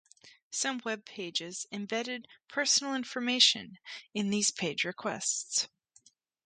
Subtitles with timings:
[0.49, 3.77] Some web pages embedded personal information
[4.15, 5.67] in these page requests.